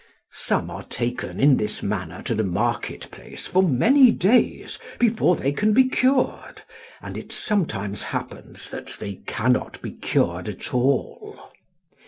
Some 0.31 0.71
are 0.71 0.81
taken 0.81 1.39
in 1.39 1.57
this 1.57 1.83
manner 1.83 2.23
to 2.23 2.33
the 2.33 2.43
market 2.43 3.01
place 3.11 3.45
for 3.45 3.61
many 3.61 4.09
days 4.09 4.79
before 4.97 5.35
they 5.35 5.51
can 5.51 5.73
be 5.73 5.89
cured, 5.89 6.63
and 7.03 7.15
it 7.15 7.31
sometimes 7.31 8.01
happens 8.01 8.71
that 8.71 8.97
they 8.99 9.17
cannot 9.27 9.79
be 9.83 9.91
cured 9.91 10.49
at 10.49 10.73
all. 10.73 11.51